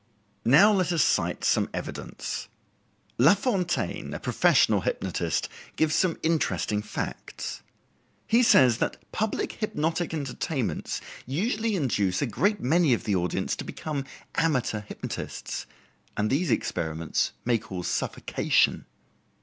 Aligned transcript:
Now 0.47 0.73
let 0.73 0.91
us 0.91 1.03
cite 1.03 1.43
some 1.43 1.69
evidence. 1.75 2.47
Lafontaine, 3.19 4.15
a 4.15 4.19
professional 4.19 4.81
hypnotist, 4.81 5.47
gives 5.75 5.93
some 5.93 6.17
interesting 6.23 6.81
facts. 6.81 7.61
He 8.25 8.41
says 8.41 8.79
that 8.79 8.97
public 9.11 9.51
hypnotic 9.51 10.11
entertainments 10.11 11.01
usually 11.27 11.75
induce 11.75 12.19
a 12.19 12.25
great 12.25 12.59
many 12.59 12.95
of 12.95 13.03
the 13.03 13.15
audience 13.15 13.55
to 13.57 13.63
become 13.63 14.03
amateur 14.33 14.81
hypnotists, 14.81 15.67
and 16.17 16.31
these 16.31 16.49
experiments 16.49 17.33
may 17.45 17.59
cause 17.59 17.87
suffocation. 17.87 18.87